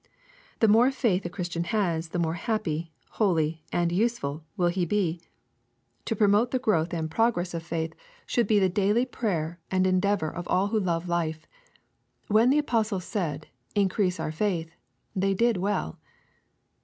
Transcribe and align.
The 0.61 0.67
more 0.67 0.89
faith 0.89 1.27
a 1.27 1.29
Christian 1.29 1.63
has 1.65 2.09
the 2.09 2.17
more 2.17 2.33
happy, 2.33 2.91
holy, 3.21 3.61
and 3.71 3.91
useful 3.91 4.43
will 4.57 4.69
he 4.69 4.83
be. 4.83 5.21
To 6.05 6.15
promote 6.15 6.49
the 6.49 6.57
growth 6.57 6.91
and 6.91 7.05
progress 7.11 7.53
of 7.53 7.61
faith 7.61 7.91
LUKE, 7.91 7.97
CHAP. 7.99 7.99
XV 7.99 8.41
IT. 8.41 8.47
227 8.47 8.47
should 8.47 8.47
be 8.47 8.59
the 8.59 8.87
daily 8.97 9.05
prayer 9.05 9.59
and 9.69 9.85
endeavor 9.85 10.31
of 10.31 10.47
all 10.47 10.69
who 10.69 10.79
love 10.79 11.07
life. 11.07 11.45
When 12.29 12.49
the 12.49 12.57
apostles 12.57 13.05
said, 13.05 13.45
"increase 13.75 14.19
our 14.19 14.31
faith/' 14.31 14.71
they 15.15 15.35
did 15.35 15.57
well. 15.57 15.99